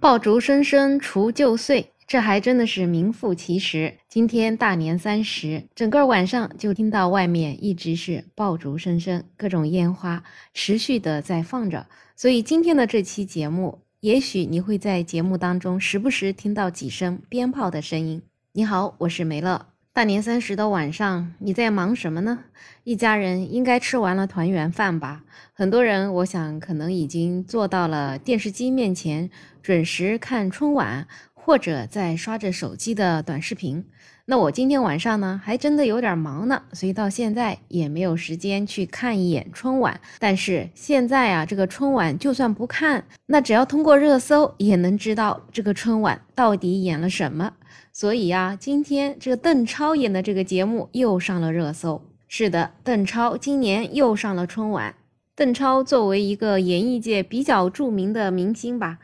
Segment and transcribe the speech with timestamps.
[0.00, 3.98] 爆竹声声除旧岁，这还真的是名副其实。
[4.08, 10.22] 今天大年三十，整个晚上就听到外面一直是爆竹声声，各种烟花
[10.54, 11.88] 持续的在放着。
[12.14, 18.22] 所以今天的这期节目，也许你会在节目当中时不时听到几声鞭炮的声音。
[18.52, 19.66] 你好，我是梅乐。
[19.98, 22.44] 大年三十的晚上，你在忙什么呢？
[22.84, 25.24] 一家人应该吃完了团圆饭吧？
[25.52, 29.28] 很多人，我想可能已经坐到了电视机面前，
[29.60, 31.08] 准时看春晚，
[31.48, 33.82] 或者在刷着手机的短视频。
[34.26, 39.98] 那我今天晚上呢，还真的有点忙呢，所以到现在也没有时间去看一眼春晚。
[40.18, 47.54] 但是现在啊，这个春晚就算不看，那只要通过热搜，也能知道这个春晚到底演了什么。
[47.94, 52.02] 所以呀，今天这个邓超演的这个节目又上了热搜。
[52.28, 54.94] 是的，邓超今年又上了春晚。
[55.34, 58.98] 邓超作为一个演艺界比较著名的明星吧，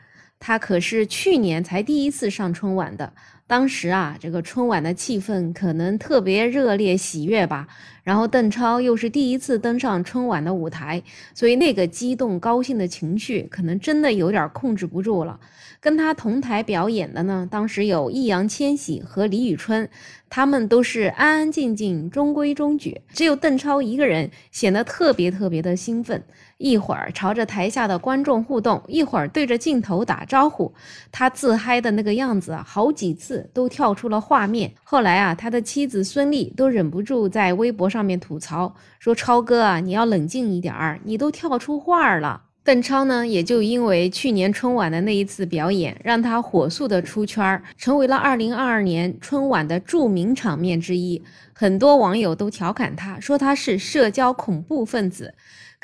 [0.47, 3.11] 他可是去年才第一次上春晚的。
[3.47, 7.67] 当时啊，这个春晚的气氛可能特别热烈喜悦吧。
[8.03, 11.01] 然后邓超又是第一次登上春晚的舞台，
[11.33, 15.39] 所以那个激动高兴的情绪可能真的有点控制不住了。
[15.79, 19.89] 跟他同台表演的呢，当时有易烊千玺和李宇春，
[20.29, 26.23] 他们都是安安静静、中规中矩，只有邓超一个人显得特别特别的兴奋，
[26.57, 30.73] 一会儿朝着台下的观众互动，一会儿对着镜头打招呼。
[31.11, 34.71] 他自嗨的那个样子啊，好几次都跳出了画面。
[34.85, 38.05] 后来啊，他的妻子孙俪都忍不住在微博上。
[38.05, 51.23] 面吐槽说：“超哥啊，你要冷静一点儿，你都跳出画了。”邓超呢，也就因为去年春晚的那一次表演，让他火速的出圈，成为了2022年春晚的著名场面之一。
[51.53, 55.33] 很多网友都调侃他说他是社交恐怖分子。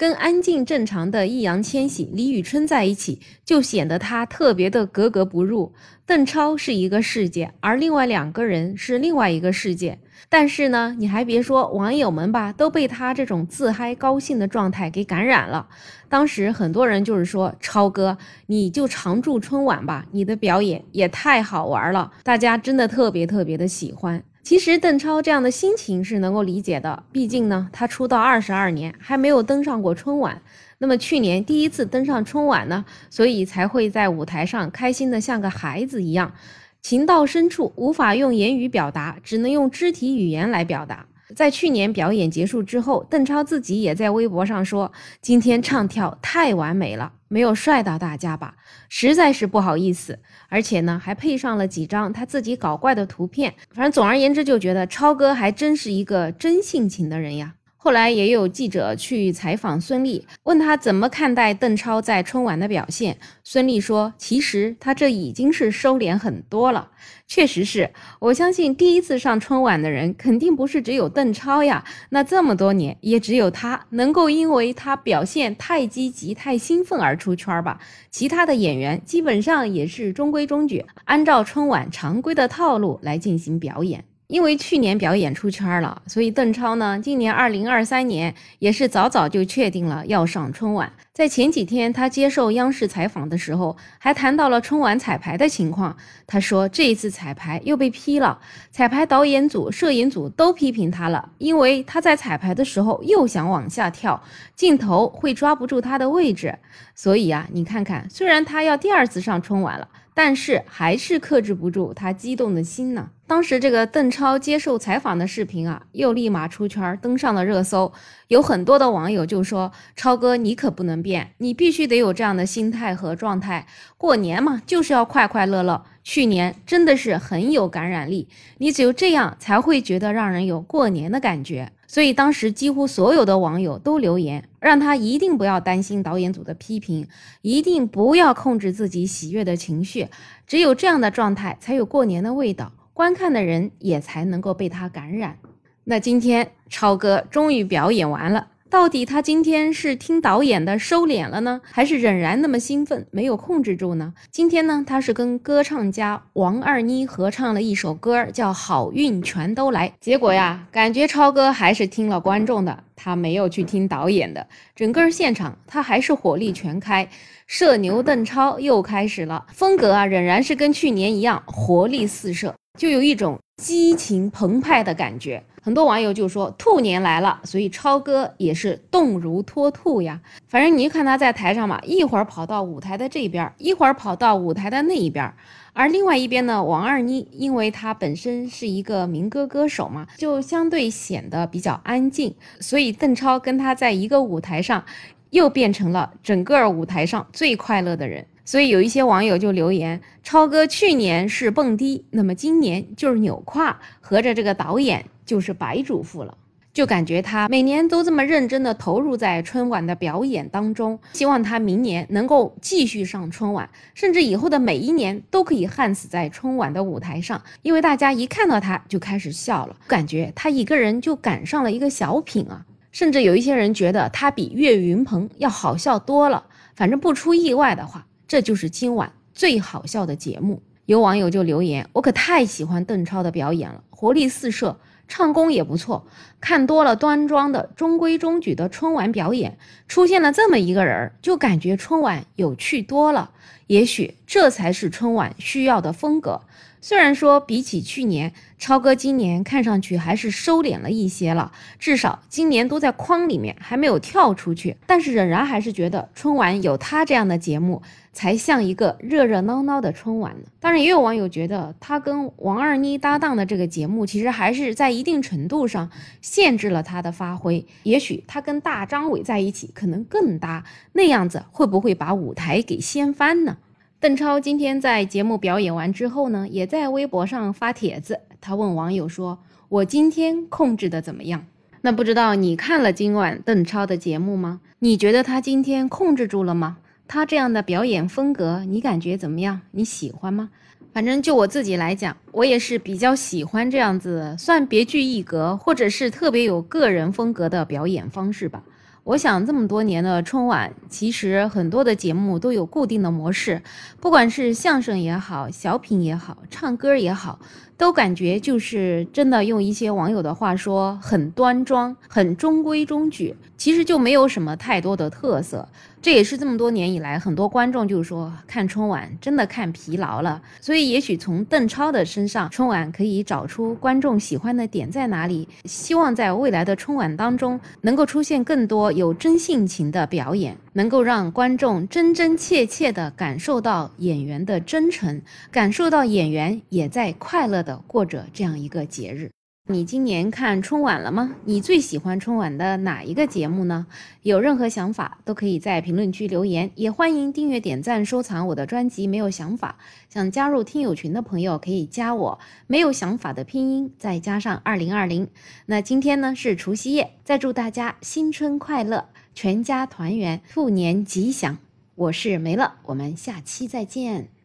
[0.01, 5.73] 跟安静正常的易烊千玺、李宇春在一起，就显得他特别的格格不入。
[6.07, 9.99] 邓超是一个世界，而另外两个人是另外一个世界。
[10.27, 15.67] 但是呢，你还别说，网友们吧，都被他这种自嗨高兴的状态给感染了。
[16.09, 18.17] 当时很多人就是说，超哥，
[18.47, 24.23] 你就常驻春晚吧，你的表演也太好玩了，大家真的特别特别的喜欢。
[24.43, 30.41] 其实邓超这样的心情是能够理解的，毕竟呢，他出道二十二年还没有登上过春晚，
[30.79, 36.33] 那么去年第一次登上春晚呢，所以才会在舞台上开心的像个孩子一样，
[36.81, 41.05] 情到深处无法用言语表达，只能用肢体语言来表达。
[41.35, 48.55] 在去年表演结束之后，邓超自己也在微博上说：“今天唱跳太完美了，没有帅到大家吧，
[48.89, 53.53] 实在是不好意思。”而且呢，还配上了几张他自己搞怪的图片。
[53.71, 57.55] 反正总而言之，就觉得超哥还真是一个真性情的人呀。
[57.83, 63.17] 后来也有记者去采访孙俪，问他怎么看待邓超在春晚的表现。
[63.43, 66.91] 孙俪说：“其实他这已经是收敛很多了。
[67.27, 67.89] 确实是
[68.19, 71.83] 我相信，第一次上春晚的人肯定不是只有邓超呀。
[72.09, 77.79] 那这么多年，也只有他能够因为他表现太积极、太兴奋而出圈吧。
[78.11, 90.89] 其他的演员基本上也是中规中矩，按照春晚常规的套路来进行表演。”因为去年表演出圈了，所以邓超呢，今年二零二三年也是早早就确定了要上春晚。
[91.21, 95.95] 在前几天他接受央视采访的时候，还谈到了春晚彩排的情况。
[96.25, 98.39] 他说这一次彩排又被批了，
[98.71, 104.23] 彩排导演组、摄影组都批评他了，因为他在彩排的时候又想往下跳，
[104.55, 106.57] 镜头会抓不住他的位置。
[106.95, 109.87] 所以啊，你看看，虽然他要第二次上春晚了。
[110.13, 113.09] 但是还是克制不住他激动的心呢。
[113.25, 117.89] 当时这个邓超接受采访的视频啊，又立马出圈，登上了热搜。
[118.27, 123.67] 有很多的网友就说：“超哥，你可不能变变，你必须得有这样的心态和状态。
[123.97, 125.83] 过年嘛，就是要快快乐乐。
[126.03, 128.29] 去年真的是很有感染力，
[128.59, 137.05] 你只有这样才会觉得让人有过年的感觉。”所以当时几乎所有的网友都留言，让他一定不要担心导演组的批评，
[137.41, 140.07] 一定不要控制自己喜悦的情绪，
[140.47, 145.37] 只有这样的状态才有过年的味道，观看的人也才能够被他感染。
[145.83, 148.47] 那今天超哥终于表演完了。
[148.71, 154.13] 到底他今天是听导演的收敛了呢，还是仍然那么兴奋没有控制住呢？
[154.31, 159.89] 今天呢，他是跟歌唱家王二妮合唱了一首歌，叫《好运全都来》。
[159.99, 164.47] 结果呀，感觉超哥还是听了观众的，他没有去听导演的。
[164.73, 167.09] 整个现场他还是火力全开，
[167.47, 172.55] 社牛邓超又开始了，风格啊仍然是跟去年一样，活力四射。
[172.81, 175.43] 就有一种激情澎湃的感觉。
[175.61, 180.19] 很多网友就说兔年来了，所以超哥也是动如脱兔呀。
[180.47, 185.31] 反正你看他在台上嘛，一会儿跑到舞台的这边，一会儿跑到舞台的那一边。
[185.73, 194.83] 而另外一边呢，王二妮，因为她本身是一个民歌歌手嘛，就相对显得比较安静，所以邓超跟她在一个舞台上，
[195.29, 198.25] 又变成了整个舞台上最快乐的人。
[198.51, 206.37] 所以有一些网友就留言：超哥去年是蹦迪，那么今年就是扭胯，合着这个导演就是白主妇了。
[206.73, 226.47] 就感觉他每年都这么认真的投入在春晚的表演当中，希望他明年能够继续上春晚，甚至以后的每一年都可以焊死在春晚的舞台上，因为大家一看到他就开始笑了，感觉他一个人就赶上了一个小品啊，甚至有一些人觉得他比岳云鹏要好笑多了。
[226.75, 230.61] 反正不出意外的话，这就是今晚最好笑的节目。
[230.85, 234.77] 有网友就留言：“我可太喜欢邓超的表演了，活力四射。”
[235.09, 236.07] 唱功也不错，
[236.39, 239.57] 看多了端庄的中规中矩的春晚表演，
[239.89, 243.31] 出现了这么一个人儿，就感觉春晚有趣多了。
[243.71, 246.41] 也许这才是春晚需要的风格。
[246.81, 254.75] 虽然说比起去年，超哥今年看上去还是收敛了一些了，至少今年都在框里面，还没有跳出去。
[254.85, 260.47] 但是仍然还是觉得春晚有他这样的节目，才像一个热热闹闹的春晚呢。
[260.59, 267.63] 当然，也有网友觉得他跟王二妮搭档的这个节目，其实还是在一定程度上限制了他的发挥。
[267.83, 270.63] 也许他跟大张伟在一起可能更搭，
[270.93, 273.57] 那样子会不会把舞台给掀翻呢？
[274.01, 278.19] 邓超今天在节目表演完之后呢，也在微博上发帖子。
[278.41, 279.37] 他问网友说
[279.69, 281.45] ：“我今天控制的怎么样？”
[281.81, 284.59] 那不知道你看了今晚邓超的节目吗？
[284.79, 286.77] 你觉得他今天控制住了吗？
[287.07, 289.61] 他这样的表演风格，你感觉怎么样？
[289.69, 290.49] 你喜欢吗？
[290.91, 298.63] 反正就我自己来讲，我也是比较喜欢这样子，算别具一格，或者是特别有个人风格的表演方式吧。
[299.03, 303.63] 我想这么多年的春晚，其实很多的节目都有固定的模式，
[303.99, 307.39] 不管是相声也好，小品也好，唱歌也好，
[307.75, 315.67] 都感觉就是真的用一些网友的话说，很端庄，很中规中矩，其实就没有什么太多的特色。
[316.01, 320.41] 这也是这么多年以来，很多观众就是说看春晚真的看疲劳了。
[320.59, 325.47] 所以也许从邓超的身上，春晚可以找出观众喜欢的点在哪里。
[325.65, 335.21] 希望在未来的春晚当中，能够出现更多有真性情的表演，能够让观众真真切切地感受到演员的真诚，
[335.51, 339.29] 感受到演员也在快乐地过着这样一个节日。
[339.71, 341.35] 你今年看春晚了吗？
[341.45, 343.87] 你最喜欢春晚的哪一个节目呢？
[344.21, 349.07] 有任何想法都可以在评论区留言，也欢迎订阅、点赞、收藏我的专辑。
[349.07, 349.77] 没有想法
[350.09, 355.29] 想加入听友群的朋友可以加我，没有想法的拼音再加上二零二零。
[355.67, 361.57] 那今天呢是除夕夜，再祝大家新春快乐，全家团圆，兔年吉祥。
[361.95, 364.40] 我是梅乐，我们下期再见。